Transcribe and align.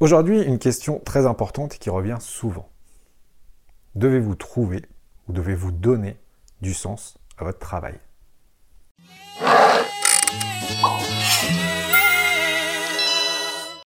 Aujourd'hui, 0.00 0.40
une 0.40 0.58
question 0.58 0.98
très 1.04 1.26
importante 1.26 1.76
qui 1.76 1.90
revient 1.90 2.16
souvent. 2.20 2.70
Devez-vous 3.96 4.34
trouver 4.34 4.86
ou 5.28 5.34
devez-vous 5.34 5.72
donner 5.72 6.16
du 6.62 6.72
sens 6.72 7.18
à 7.36 7.44
votre 7.44 7.58
travail? 7.58 7.96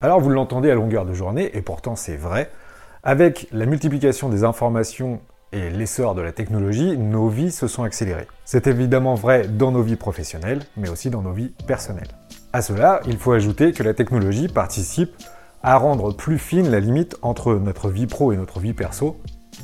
Alors 0.00 0.21
vous 0.21 0.30
l'entendez 0.30 0.71
à 0.71 0.77
longueur 0.77 1.06
de 1.06 1.12
journée, 1.12 1.50
et 1.56 1.61
pourtant 1.61 1.96
c'est 1.96 2.16
vrai, 2.16 2.52
avec 3.02 3.48
la 3.50 3.66
multiplication 3.66 4.28
des 4.28 4.44
informations 4.44 5.20
et 5.50 5.70
l'essor 5.70 6.14
de 6.14 6.22
la 6.22 6.30
technologie, 6.30 6.96
nos 6.96 7.28
vies 7.28 7.50
se 7.50 7.66
sont 7.66 7.82
accélérées. 7.82 8.28
C'est 8.44 8.68
évidemment 8.68 9.16
vrai 9.16 9.48
dans 9.48 9.72
nos 9.72 9.82
vies 9.82 9.96
professionnelles, 9.96 10.62
mais 10.76 10.88
aussi 10.88 11.10
dans 11.10 11.22
nos 11.22 11.32
vies 11.32 11.52
personnelles. 11.66 12.10
À 12.52 12.62
cela, 12.62 13.00
il 13.08 13.18
faut 13.18 13.32
ajouter 13.32 13.72
que 13.72 13.82
la 13.82 13.92
technologie 13.92 14.46
participe 14.46 15.10
à 15.67 15.78
rendre 15.78 16.12
plus 16.12 16.38
fine 16.38 16.70
la 16.70 16.78
limite 16.78 17.16
entre 17.23 17.52
notre 17.56 17.91
vie 17.91 18.06
pro 18.06 18.30
et 18.30 18.37
notre 18.37 18.61
vie 18.61 18.73
perso 18.73 19.16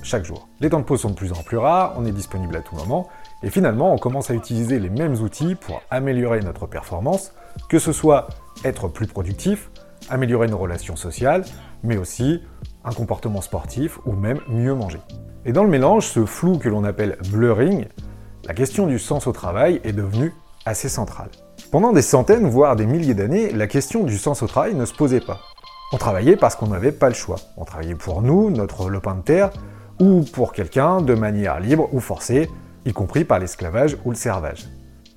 chaque 0.03 0.25
jour. 0.25 0.49
Les 0.59 0.69
temps 0.69 0.81
de 0.81 0.85
pause 0.85 1.03
sont 1.03 1.11
de 1.11 1.15
plus 1.15 1.31
en 1.31 1.45
plus 1.45 1.59
rares, 1.59 1.95
on 1.97 2.05
est 2.05 2.11
disponible 2.11 2.57
à 2.57 2.61
tout 2.61 2.75
moment, 2.75 3.07
et 3.45 3.51
finalement 3.51 3.95
on 3.95 3.99
commence 3.99 4.29
à 4.29 4.35
utiliser 4.35 4.81
les 4.81 4.91
mêmes 4.91 5.15
outils 5.21 5.55
pour 5.55 5.81
améliorer 5.93 6.41
notre 6.41 6.67
performance, 6.67 7.33
que 7.69 7.79
ce 7.79 7.93
soit 7.93 8.27
être 8.65 8.89
plus 8.89 9.07
productif, 9.07 9.71
améliorer 10.11 10.49
nos 10.49 10.59
relations 10.59 10.97
sociales, 10.97 11.45
mais 11.85 11.97
aussi 11.97 12.43
un 12.85 12.93
comportement 12.93 13.41
sportif 13.41 14.01
ou 14.05 14.11
même 14.11 14.41
mieux 14.49 14.75
manger. 14.75 14.99
Et 15.45 15.53
dans 15.53 15.63
le 15.63 15.71
mélange, 15.71 16.07
ce 16.09 16.27
flou 16.27 16.59
que 16.59 16.69
l'on 16.69 16.83
appelle 16.83 17.17
blurring, 17.31 17.87
la 18.45 18.55
question 18.55 18.89
du 18.89 18.99
sens 18.99 19.29
au 19.29 19.33
travail 19.33 19.81
est 19.85 19.93
devenue 19.93 20.35
assez 20.67 20.89
centrale. 20.89 21.31
Pendant 21.71 21.93
des 21.93 22.03
centaines, 22.03 22.49
voire 22.49 22.75
des 22.75 22.87
milliers 22.87 23.15
d'années, 23.15 23.53
la 23.53 23.69
question 23.69 24.03
du 24.03 24.19
sens 24.19 24.43
au 24.43 24.49
travail 24.49 24.75
ne 24.75 24.85
se 24.85 24.95
posait 24.95 25.21
pas. 25.21 25.39
On 25.95 25.99
travaillait 25.99 26.37
parce 26.37 26.57
qu'on 26.57 26.69
n'avait 26.69 26.91
pas 26.91 27.09
le 27.09 27.15
choix. 27.15 27.37
On 27.59 27.67
travaillait 27.67 27.95
pour 27.95 28.23
nous, 28.23 28.49
notre 28.49 28.89
lopin 28.89 29.15
de 29.15 29.21
terre, 29.21 29.51
ou 30.01 30.23
pour 30.33 30.55
quelqu'un 30.55 31.03
de 31.03 31.15
manière 31.15 31.61
libre 31.61 31.91
ou 31.93 32.01
forcée, 32.01 32.49
y 32.87 32.93
compris 32.95 33.25
par 33.25 33.39
l'esclavage 33.39 33.99
ou 34.07 34.11
le 34.11 34.17
servage. 34.17 34.69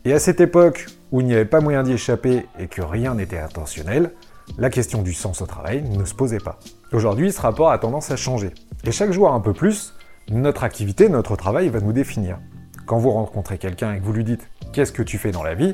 Et 0.03 0.11
à 0.11 0.19
cette 0.19 0.41
époque 0.41 0.87
où 1.11 1.21
il 1.21 1.27
n'y 1.27 1.33
avait 1.33 1.45
pas 1.45 1.61
moyen 1.61 1.83
d'y 1.83 1.93
échapper 1.93 2.45
et 2.59 2.67
que 2.67 2.81
rien 2.81 3.15
n'était 3.15 3.39
intentionnel, 3.39 4.11
la 4.57 4.69
question 4.69 5.01
du 5.01 5.13
sens 5.13 5.41
au 5.41 5.45
travail 5.45 5.81
ne 5.81 6.03
se 6.03 6.13
posait 6.13 6.39
pas. 6.39 6.59
Aujourd'hui, 6.91 7.31
ce 7.31 7.39
rapport 7.39 7.71
a 7.71 7.77
tendance 7.77 8.11
à 8.11 8.17
changer. 8.17 8.51
Et 8.83 8.91
chaque 8.91 9.11
jour 9.11 9.31
un 9.31 9.39
peu 9.39 9.53
plus, 9.53 9.93
notre 10.29 10.65
activité, 10.65 11.07
notre 11.07 11.37
travail 11.37 11.69
va 11.69 11.79
nous 11.79 11.93
définir. 11.93 12.37
Quand 12.85 12.97
vous 12.97 13.11
rencontrez 13.11 13.57
quelqu'un 13.57 13.93
et 13.93 13.99
que 13.99 14.03
vous 14.03 14.13
lui 14.13 14.25
dites 14.25 14.49
qu'est-ce 14.73 14.91
que 14.91 15.03
tu 15.03 15.17
fais 15.17 15.31
dans 15.31 15.41
la 15.41 15.55
vie, 15.55 15.73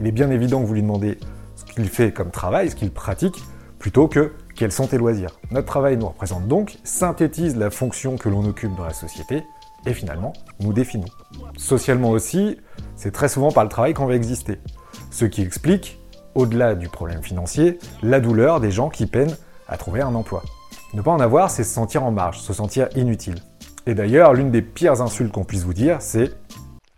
il 0.00 0.06
est 0.06 0.12
bien 0.12 0.30
évident 0.30 0.60
que 0.62 0.66
vous 0.66 0.74
lui 0.74 0.82
demandez 0.82 1.18
ce 1.56 1.64
qu'il 1.64 1.88
fait 1.88 2.12
comme 2.12 2.30
travail, 2.30 2.70
ce 2.70 2.76
qu'il 2.76 2.92
pratique, 2.92 3.42
plutôt 3.78 4.08
que 4.08 4.32
quels 4.54 4.72
sont 4.72 4.86
tes 4.86 4.98
loisirs. 4.98 5.38
Notre 5.50 5.66
travail 5.66 5.96
nous 5.96 6.08
représente 6.08 6.48
donc, 6.48 6.78
synthétise 6.84 7.56
la 7.56 7.70
fonction 7.70 8.16
que 8.16 8.28
l'on 8.28 8.44
occupe 8.44 8.74
dans 8.74 8.84
la 8.84 8.94
société, 8.94 9.44
et 9.86 9.94
finalement 9.94 10.32
nous 10.60 10.72
définit. 10.72 11.10
Socialement 11.56 12.10
aussi, 12.10 12.58
c'est 12.96 13.12
très 13.12 13.28
souvent 13.28 13.52
par 13.52 13.64
le 13.64 13.70
travail 13.70 13.94
qu'on 13.94 14.06
va 14.06 14.14
exister. 14.14 14.58
Ce 15.10 15.24
qui 15.24 15.42
explique 15.42 16.00
au-delà 16.34 16.74
du 16.74 16.88
problème 16.88 17.22
financier, 17.22 17.78
la 18.02 18.20
douleur 18.20 18.60
des 18.60 18.70
gens 18.70 18.90
qui 18.90 19.06
peinent 19.06 19.36
à 19.68 19.76
trouver 19.76 20.02
un 20.02 20.14
emploi. 20.14 20.42
Ne 20.94 21.02
pas 21.02 21.10
en 21.10 21.20
avoir, 21.20 21.50
c'est 21.50 21.64
se 21.64 21.72
sentir 21.72 22.04
en 22.04 22.10
marge, 22.10 22.40
se 22.40 22.52
sentir 22.52 22.88
inutile. 22.94 23.36
Et 23.86 23.94
d'ailleurs, 23.94 24.34
l'une 24.34 24.50
des 24.50 24.62
pires 24.62 25.00
insultes 25.00 25.32
qu'on 25.32 25.44
puisse 25.44 25.64
vous 25.64 25.74
dire, 25.74 26.00
c'est 26.00 26.32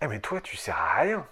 Eh 0.03 0.09
mais 0.09 0.21
toi, 0.21 0.41
tu 0.43 0.57
sers 0.57 0.77
à 0.77 1.03
rien 1.03 1.25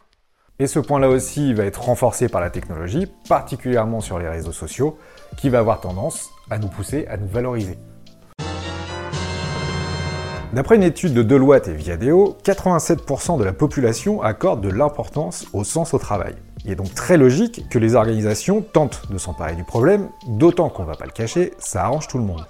Et 0.59 0.67
ce 0.67 0.79
point-là 0.79 1.11
aussi 1.11 1.53
va 1.53 1.65
être 1.65 1.83
renforcé 1.83 2.31
par 2.31 2.41
la 2.41 2.49
technologie, 2.49 3.07
particulièrement 3.29 4.01
sur 4.01 4.19
les 4.19 4.29
réseaux 4.29 4.53
sociaux, 4.53 4.97
qui 5.37 5.51
va 5.51 5.59
avoir 5.59 5.81
tendance 5.81 6.31
à 6.49 6.59
nous 6.59 6.69
pousser 6.69 7.07
à 7.09 7.19
nous 7.19 7.27
valoriser. 7.27 7.79
D'après 10.55 10.77
une 10.77 10.83
étude 10.83 11.13
de 11.13 11.23
Deloitte 11.23 11.69
et 11.69 11.75
Viadeo, 11.75 12.39
87% 12.43 13.39
de 13.39 13.45
la 13.45 13.53
population 13.53 14.23
accorde 14.23 14.63
de 14.63 14.71
l'importance 14.71 15.47
au 15.53 15.63
sens 15.63 15.93
au 15.93 15.99
travail. 15.99 16.37
Il 16.65 16.71
est 16.71 16.77
donc 16.77 16.95
très 16.95 17.19
logique 17.19 17.69
que 17.69 17.79
les 17.79 17.95
organisations 17.95 18.63
tentent 18.63 19.03
de 19.11 19.19
s'emparer 19.19 19.57
du 19.57 19.65
problème, 19.65 20.09
d'autant 20.27 20.71
qu'on 20.71 20.85
va 20.85 20.95
pas 20.95 21.05
le 21.05 21.11
cacher, 21.11 21.53
ça 21.59 21.85
arrange 21.85 22.09
tout 22.09 22.17
le 22.17 22.25
monde. 22.25 22.47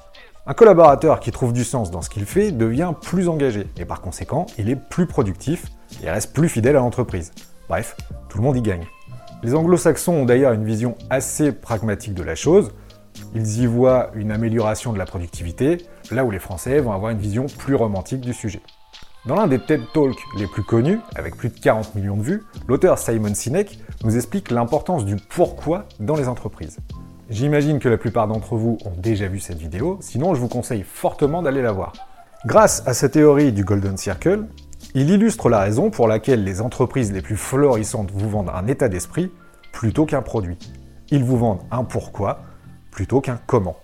Un 0.46 0.54
collaborateur 0.54 1.18
qui 1.18 1.32
trouve 1.32 1.52
du 1.52 1.64
sens 1.64 1.90
dans 1.90 2.02
ce 2.02 2.10
qu'il 2.10 2.24
fait 2.24 2.52
devient 2.52 2.92
plus 3.02 3.28
engagé, 3.28 3.66
et 3.76 3.84
par 3.84 4.00
conséquent, 4.00 4.46
il 4.58 4.70
est 4.70 4.76
plus 4.76 5.06
productif 5.06 5.64
et 6.04 6.08
reste 6.08 6.32
plus 6.32 6.48
fidèle 6.48 6.76
à 6.76 6.80
l'entreprise. 6.80 7.32
Bref, 7.68 7.96
tout 8.28 8.38
le 8.38 8.44
monde 8.44 8.56
y 8.56 8.62
gagne. 8.62 8.86
Les 9.42 9.54
anglo-saxons 9.54 10.12
ont 10.12 10.24
d'ailleurs 10.24 10.52
une 10.52 10.64
vision 10.64 10.96
assez 11.10 11.52
pragmatique 11.52 12.14
de 12.14 12.22
la 12.22 12.34
chose, 12.34 12.72
ils 13.34 13.62
y 13.62 13.66
voient 13.66 14.10
une 14.14 14.30
amélioration 14.30 14.92
de 14.92 14.98
la 14.98 15.04
productivité, 15.04 15.78
là 16.10 16.24
où 16.24 16.30
les 16.30 16.38
Français 16.38 16.80
vont 16.80 16.92
avoir 16.92 17.10
une 17.10 17.18
vision 17.18 17.46
plus 17.46 17.74
romantique 17.74 18.20
du 18.20 18.32
sujet. 18.32 18.60
Dans 19.26 19.34
l'un 19.34 19.48
des 19.48 19.58
TED 19.58 19.80
Talks 19.92 20.16
les 20.38 20.46
plus 20.46 20.62
connus, 20.62 21.00
avec 21.16 21.36
plus 21.36 21.48
de 21.48 21.58
40 21.58 21.94
millions 21.96 22.16
de 22.16 22.22
vues, 22.22 22.42
l'auteur 22.68 22.98
Simon 22.98 23.34
Sinek 23.34 23.78
nous 24.04 24.14
explique 24.14 24.50
l'importance 24.50 25.04
du 25.04 25.16
pourquoi 25.16 25.86
dans 25.98 26.14
les 26.14 26.28
entreprises. 26.28 26.78
J'imagine 27.28 27.80
que 27.80 27.88
la 27.88 27.98
plupart 27.98 28.28
d'entre 28.28 28.54
vous 28.54 28.78
ont 28.84 28.92
déjà 28.96 29.26
vu 29.26 29.40
cette 29.40 29.58
vidéo, 29.58 29.98
sinon 30.00 30.34
je 30.34 30.40
vous 30.40 30.48
conseille 30.48 30.84
fortement 30.84 31.42
d'aller 31.42 31.62
la 31.62 31.72
voir. 31.72 31.92
Grâce 32.44 32.86
à 32.86 32.94
sa 32.94 33.08
théorie 33.08 33.50
du 33.50 33.64
Golden 33.64 33.96
Circle, 33.96 34.46
il 34.94 35.10
illustre 35.10 35.48
la 35.48 35.60
raison 35.60 35.90
pour 35.90 36.08
laquelle 36.08 36.44
les 36.44 36.60
entreprises 36.60 37.12
les 37.12 37.22
plus 37.22 37.36
florissantes 37.36 38.10
vous 38.12 38.30
vendent 38.30 38.50
un 38.54 38.66
état 38.66 38.88
d'esprit 38.88 39.30
plutôt 39.72 40.06
qu'un 40.06 40.22
produit. 40.22 40.58
Ils 41.10 41.22
vous 41.22 41.36
vendent 41.36 41.62
un 41.70 41.84
pourquoi 41.84 42.40
plutôt 42.90 43.20
qu'un 43.20 43.38
comment. 43.46 43.76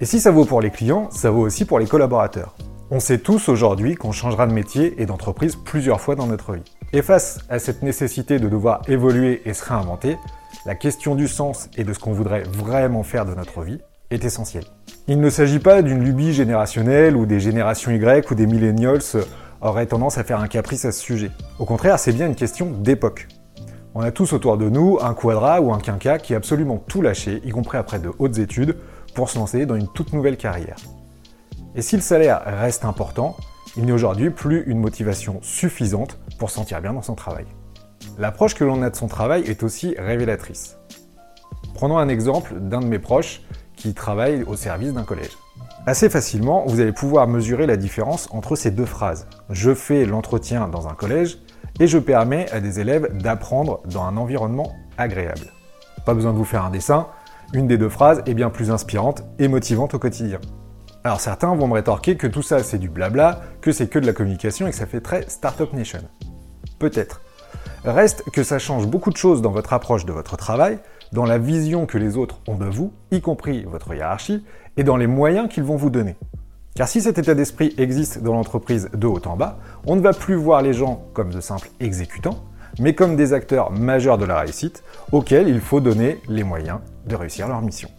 Et 0.00 0.04
si 0.04 0.18
ça 0.18 0.32
vaut 0.32 0.44
pour 0.44 0.60
les 0.60 0.70
clients, 0.70 1.08
ça 1.10 1.30
vaut 1.30 1.42
aussi 1.42 1.64
pour 1.64 1.78
les 1.78 1.86
collaborateurs. 1.86 2.56
On 2.90 2.98
sait 2.98 3.18
tous 3.18 3.48
aujourd'hui 3.48 3.94
qu'on 3.94 4.12
changera 4.12 4.46
de 4.46 4.52
métier 4.52 5.00
et 5.00 5.06
d'entreprise 5.06 5.56
plusieurs 5.56 6.00
fois 6.00 6.16
dans 6.16 6.26
notre 6.26 6.54
vie. 6.54 6.64
Et 6.92 7.02
face 7.02 7.38
à 7.48 7.58
cette 7.58 7.82
nécessité 7.82 8.38
de 8.38 8.48
devoir 8.48 8.82
évoluer 8.88 9.42
et 9.46 9.54
se 9.54 9.64
réinventer, 9.64 10.18
la 10.66 10.74
question 10.74 11.14
du 11.14 11.28
sens 11.28 11.70
et 11.76 11.84
de 11.84 11.92
ce 11.92 11.98
qu'on 11.98 12.12
voudrait 12.12 12.42
vraiment 12.42 13.02
faire 13.02 13.24
de 13.24 13.34
notre 13.34 13.62
vie 13.62 13.78
est 14.10 14.24
essentielle. 14.24 14.64
Il 15.08 15.20
ne 15.20 15.30
s'agit 15.30 15.58
pas 15.58 15.82
d'une 15.82 16.04
lubie 16.04 16.32
générationnelle 16.32 17.16
où 17.16 17.26
des 17.26 17.40
générations 17.40 17.92
Y 17.92 18.30
ou 18.30 18.34
des 18.34 18.46
millennials 18.46 19.00
auraient 19.62 19.86
tendance 19.86 20.18
à 20.18 20.24
faire 20.24 20.40
un 20.40 20.48
caprice 20.48 20.84
à 20.84 20.92
ce 20.92 21.00
sujet. 21.00 21.30
Au 21.58 21.64
contraire, 21.64 21.98
c'est 21.98 22.12
bien 22.12 22.26
une 22.26 22.34
question 22.34 22.70
d'époque. 22.70 23.28
On 23.94 24.00
a 24.00 24.10
tous 24.10 24.32
autour 24.32 24.56
de 24.56 24.68
nous 24.68 24.98
un 25.00 25.14
quadra 25.14 25.60
ou 25.60 25.72
un 25.72 25.78
quinca 25.78 26.18
qui 26.18 26.34
a 26.34 26.36
absolument 26.36 26.78
tout 26.78 27.02
lâché, 27.02 27.40
y 27.44 27.50
compris 27.50 27.78
après 27.78 27.98
de 27.98 28.10
hautes 28.18 28.38
études, 28.38 28.76
pour 29.14 29.30
se 29.30 29.38
lancer 29.38 29.66
dans 29.66 29.76
une 29.76 29.88
toute 29.88 30.12
nouvelle 30.12 30.36
carrière. 30.36 30.76
Et 31.74 31.82
si 31.82 31.96
le 31.96 32.02
salaire 32.02 32.42
reste 32.44 32.84
important, 32.84 33.36
il 33.76 33.84
n'est 33.84 33.92
aujourd'hui 33.92 34.30
plus 34.30 34.64
une 34.66 34.78
motivation 34.78 35.38
suffisante 35.42 36.18
pour 36.38 36.50
se 36.50 36.56
sentir 36.56 36.80
bien 36.80 36.92
dans 36.92 37.02
son 37.02 37.14
travail. 37.14 37.46
L'approche 38.18 38.54
que 38.54 38.64
l'on 38.64 38.82
a 38.82 38.90
de 38.90 38.96
son 38.96 39.08
travail 39.08 39.42
est 39.42 39.62
aussi 39.62 39.94
révélatrice. 39.98 40.76
Prenons 41.74 41.98
un 41.98 42.08
exemple 42.08 42.54
d'un 42.60 42.80
de 42.80 42.86
mes 42.86 42.98
proches 42.98 43.42
qui 43.82 43.94
travaille 43.94 44.44
au 44.44 44.54
service 44.54 44.94
d'un 44.94 45.02
collège. 45.02 45.36
Assez 45.86 46.08
facilement, 46.08 46.64
vous 46.68 46.80
allez 46.80 46.92
pouvoir 46.92 47.26
mesurer 47.26 47.66
la 47.66 47.76
différence 47.76 48.28
entre 48.30 48.54
ces 48.54 48.70
deux 48.70 48.86
phrases. 48.86 49.26
Je 49.50 49.74
fais 49.74 50.04
l'entretien 50.04 50.68
dans 50.68 50.86
un 50.86 50.94
collège 50.94 51.38
et 51.80 51.88
je 51.88 51.98
permets 51.98 52.48
à 52.52 52.60
des 52.60 52.78
élèves 52.78 53.16
d'apprendre 53.18 53.82
dans 53.86 54.04
un 54.04 54.16
environnement 54.16 54.72
agréable. 54.98 55.52
Pas 56.06 56.14
besoin 56.14 56.32
de 56.32 56.38
vous 56.38 56.44
faire 56.44 56.64
un 56.64 56.70
dessin, 56.70 57.08
une 57.54 57.66
des 57.66 57.76
deux 57.76 57.88
phrases 57.88 58.22
est 58.26 58.34
bien 58.34 58.50
plus 58.50 58.70
inspirante 58.70 59.24
et 59.40 59.48
motivante 59.48 59.94
au 59.94 59.98
quotidien. 59.98 60.38
Alors 61.02 61.20
certains 61.20 61.52
vont 61.56 61.66
me 61.66 61.74
rétorquer 61.74 62.16
que 62.16 62.28
tout 62.28 62.42
ça 62.42 62.62
c'est 62.62 62.78
du 62.78 62.88
blabla, 62.88 63.40
que 63.60 63.72
c'est 63.72 63.88
que 63.88 63.98
de 63.98 64.06
la 64.06 64.12
communication 64.12 64.68
et 64.68 64.70
que 64.70 64.76
ça 64.76 64.86
fait 64.86 65.00
très 65.00 65.28
Startup 65.28 65.72
Nation. 65.72 66.02
Peut-être. 66.78 67.20
Reste 67.84 68.22
que 68.32 68.44
ça 68.44 68.60
change 68.60 68.86
beaucoup 68.86 69.10
de 69.10 69.16
choses 69.16 69.42
dans 69.42 69.50
votre 69.50 69.72
approche 69.72 70.04
de 70.04 70.12
votre 70.12 70.36
travail, 70.36 70.78
dans 71.12 71.24
la 71.24 71.38
vision 71.38 71.86
que 71.86 71.98
les 71.98 72.16
autres 72.16 72.40
ont 72.48 72.56
de 72.56 72.66
vous, 72.66 72.92
y 73.10 73.20
compris 73.20 73.64
votre 73.64 73.94
hiérarchie, 73.94 74.44
et 74.76 74.84
dans 74.84 74.96
les 74.96 75.06
moyens 75.06 75.48
qu'ils 75.48 75.64
vont 75.64 75.76
vous 75.76 75.90
donner. 75.90 76.16
Car 76.74 76.88
si 76.88 77.02
cet 77.02 77.18
état 77.18 77.34
d'esprit 77.34 77.74
existe 77.76 78.22
dans 78.22 78.32
l'entreprise 78.32 78.88
de 78.94 79.06
haut 79.06 79.20
en 79.26 79.36
bas, 79.36 79.58
on 79.86 79.94
ne 79.94 80.00
va 80.00 80.14
plus 80.14 80.36
voir 80.36 80.62
les 80.62 80.72
gens 80.72 81.04
comme 81.12 81.30
de 81.30 81.40
simples 81.40 81.68
exécutants, 81.80 82.42
mais 82.78 82.94
comme 82.94 83.16
des 83.16 83.34
acteurs 83.34 83.70
majeurs 83.70 84.16
de 84.16 84.24
la 84.24 84.40
réussite 84.40 84.82
auxquels 85.12 85.48
il 85.48 85.60
faut 85.60 85.80
donner 85.80 86.18
les 86.28 86.44
moyens 86.44 86.78
de 87.06 87.14
réussir 87.14 87.46
leur 87.46 87.60
mission. 87.60 87.90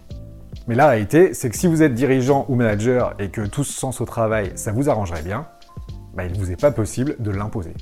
Mais 0.68 0.74
la 0.74 0.88
réalité, 0.88 1.34
c'est 1.34 1.50
que 1.50 1.58
si 1.58 1.68
vous 1.68 1.84
êtes 1.84 1.94
dirigeant 1.94 2.46
ou 2.50 2.56
manager 2.56 3.14
et 3.20 3.30
que 3.30 3.42
tout 3.42 3.64
ce 3.64 3.74
sens 3.74 4.02
au 4.02 4.06
travail, 4.06 4.52
ça 4.56 4.72
vous 4.72 4.90
arrangerait 4.90 5.22
bien, 5.22 5.46
bah, 6.16 6.26
il 6.26 6.32
ne 6.32 6.38
vous 6.38 6.52
est 6.52 6.60
pas 6.60 6.72
possible 6.72 7.16
de 7.20 7.30
l'imposer. 7.30 7.74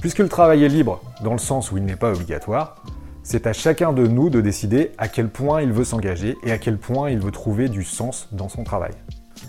Puisque 0.00 0.18
le 0.18 0.28
travail 0.28 0.64
est 0.64 0.68
libre, 0.68 1.00
dans 1.22 1.32
le 1.32 1.38
sens 1.38 1.70
où 1.70 1.76
il 1.76 1.84
n'est 1.84 1.96
pas 1.96 2.12
obligatoire, 2.12 2.76
c'est 3.24 3.46
à 3.46 3.54
chacun 3.54 3.94
de 3.94 4.06
nous 4.06 4.28
de 4.28 4.42
décider 4.42 4.92
à 4.98 5.08
quel 5.08 5.30
point 5.30 5.62
il 5.62 5.72
veut 5.72 5.84
s'engager 5.84 6.36
et 6.44 6.52
à 6.52 6.58
quel 6.58 6.76
point 6.78 7.10
il 7.10 7.18
veut 7.18 7.32
trouver 7.32 7.70
du 7.70 7.82
sens 7.82 8.28
dans 8.32 8.50
son 8.50 8.64
travail. 8.64 8.92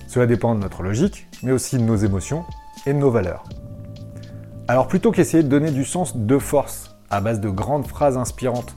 Cela 0.07 0.25
dépend 0.25 0.56
de 0.56 0.62
notre 0.62 0.81
logique, 0.81 1.27
mais 1.44 1.51
aussi 1.51 1.77
de 1.77 1.83
nos 1.83 1.98
émotions 1.98 2.45
et 2.86 2.94
de 2.94 2.98
nos 2.98 3.12
valeurs. 3.12 3.44
Alors 4.69 4.88
plutôt 4.88 5.12
qu'essayer 5.12 5.44
de 5.44 5.50
donner 5.50 5.72
du 5.72 5.83
sens 5.83 6.16
de 6.16 6.38
force 6.39 6.95
à 7.10 7.19
base 7.19 7.42
de 7.42 7.50
grandes 7.50 7.86
phrases 7.86 8.18
inspirantes 8.18 8.75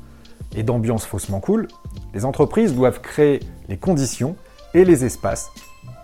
et 0.56 0.64
d'ambiance 0.64 1.06
faussement 1.06 1.38
cool, 1.38 1.68
les 2.12 2.24
entreprises 2.24 2.74
doivent 2.74 3.00
créer 3.00 3.40
les 3.68 3.76
conditions 3.76 4.34
et 4.74 4.84
les 4.84 5.04
espaces 5.04 5.50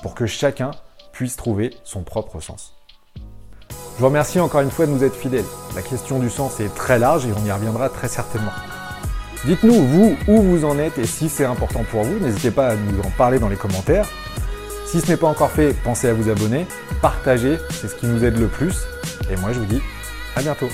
pour 0.03 0.15
que 0.15 0.27
chacun 0.27 0.71
puisse 1.13 1.37
trouver 1.37 1.71
son 1.83 2.05
propre 2.05 2.41
sens. 2.41 2.77
Je 3.97 4.01
vous 4.01 4.07
remercie 4.07 4.39
encore 4.39 4.61
une 4.61 4.71
fois 4.71 4.87
de 4.87 4.93
nous 4.93 5.03
être 5.03 5.17
fidèles. 5.17 5.45
La 5.75 5.83
question 5.83 6.21
du 6.21 6.31
sens 6.31 6.61
est 6.61 6.73
très 6.75 6.99
large 6.99 7.27
et 7.27 7.33
on 7.33 7.45
y 7.45 7.51
reviendra 7.51 7.89
très 7.89 8.09
certainement. 8.09 8.53
Dites-nous, 9.47 9.75
vous, 9.75 10.17
où 10.27 10.41
vous 10.41 10.65
en 10.65 10.79
êtes 10.79 10.97
et 10.97 11.07
si 11.07 11.29
c'est 11.29 11.45
important 11.45 11.85
pour 11.91 12.03
vous. 12.03 12.19
N'hésitez 12.19 12.51
pas 12.51 12.69
à 12.69 12.77
nous 12.77 12.99
en 13.01 13.11
parler 13.11 13.39
dans 13.39 13.51
les 13.51 13.57
commentaires. 13.57 14.09
Si 14.87 15.01
ce 15.01 15.09
n'est 15.09 15.17
pas 15.19 15.27
encore 15.27 15.51
fait, 15.51 15.75
pensez 15.83 16.09
à 16.09 16.15
vous 16.15 16.31
abonner, 16.31 16.67
partagez, 17.03 17.59
c'est 17.71 17.89
ce 17.89 17.95
qui 17.95 18.07
nous 18.07 18.25
aide 18.25 18.39
le 18.39 18.47
plus. 18.47 18.85
Et 19.31 19.37
moi, 19.37 19.53
je 19.53 19.59
vous 19.59 19.67
dis 19.67 19.83
à 20.35 20.41
bientôt. 20.41 20.69